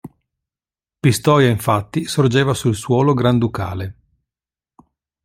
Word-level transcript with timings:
Pistoia 0.99 1.47
infatti 1.47 2.05
sorgeva 2.05 2.55
sul 2.55 2.73
suolo 2.73 3.13
granducale. 3.13 3.97